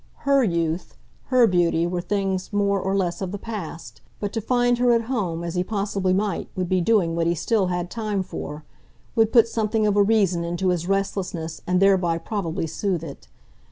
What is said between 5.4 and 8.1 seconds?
as he possibly might, would be "doing" what he still had